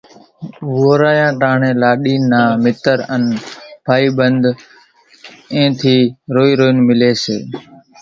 وورايا 0.77 1.27
ٽاڻيَ 1.41 1.71
لاڏِي 1.81 2.15
نان 2.31 2.49
مِتر 2.63 2.97
انين 3.13 3.41
ڀائِي 3.85 4.07
ٻنڌ 4.17 4.43
اين 5.53 5.69
ٿِي 5.79 5.97
روئِي 6.35 6.53
روئينَ 6.59 6.77
مِليَ 6.87 7.11
سي۔ 7.23 7.37